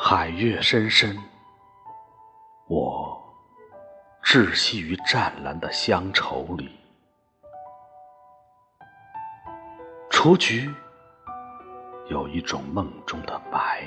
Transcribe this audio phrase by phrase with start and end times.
[0.00, 1.18] 海月深深，
[2.68, 3.20] 我
[4.22, 6.78] 窒息于湛蓝的乡愁里。
[10.08, 10.72] 雏菊
[12.08, 13.82] 有一种梦中的白，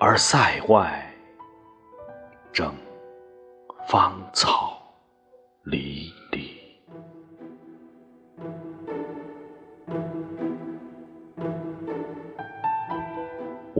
[0.00, 1.06] 而塞外
[2.50, 2.74] 正
[3.86, 4.82] 芳草
[5.64, 6.10] 离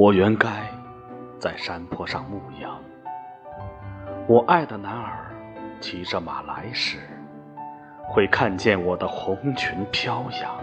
[0.02, 0.48] 我原该
[1.38, 2.76] 在山坡上牧羊，
[4.26, 5.32] 我爱的男儿
[5.80, 6.98] 骑着马来时。
[8.08, 10.56] 会看见我的红裙飘扬，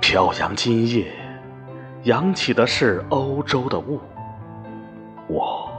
[0.00, 1.12] 飘扬今夜，
[2.04, 4.00] 扬起的是欧洲的雾。
[5.28, 5.70] 我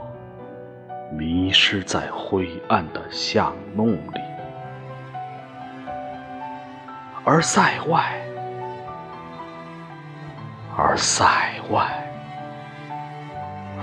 [1.10, 4.20] 迷失在灰暗的巷弄里，
[7.24, 8.20] 而塞外，
[10.76, 11.24] 而塞
[11.70, 11.88] 外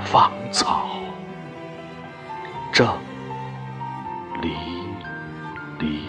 [0.03, 0.89] 芳草
[2.73, 2.85] 正
[4.41, 4.49] 离
[5.79, 6.03] 离